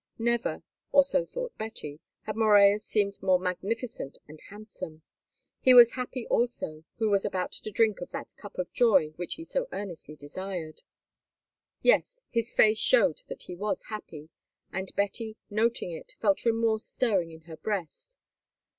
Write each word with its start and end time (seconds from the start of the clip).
Never, 0.17 0.63
or 0.91 1.03
so 1.03 1.27
thought 1.27 1.55
Betty, 1.59 1.99
had 2.23 2.35
Morella 2.35 2.79
seemed 2.79 3.21
more 3.21 3.39
magnificent 3.39 4.17
and 4.27 4.39
handsome. 4.49 5.03
He 5.59 5.75
was 5.75 5.91
happy 5.91 6.25
also, 6.25 6.85
who 6.97 7.11
was 7.11 7.23
about 7.23 7.51
to 7.51 7.69
drink 7.69 8.01
of 8.01 8.09
that 8.09 8.35
cup 8.35 8.57
of 8.57 8.73
joy 8.73 9.09
which 9.17 9.35
he 9.35 9.43
so 9.43 9.67
earnestly 9.71 10.15
desired. 10.15 10.81
Yes, 11.83 12.23
his 12.31 12.51
face 12.51 12.79
showed 12.79 13.21
that 13.27 13.43
he 13.43 13.53
was 13.53 13.89
happy, 13.89 14.29
and 14.73 14.89
Betty, 14.95 15.37
noting 15.51 15.91
it, 15.91 16.15
felt 16.19 16.45
remorse 16.45 16.83
stirring 16.87 17.29
in 17.29 17.41
her 17.41 17.57
breast. 17.57 18.17